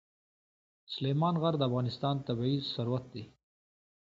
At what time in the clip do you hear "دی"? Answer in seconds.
3.13-3.23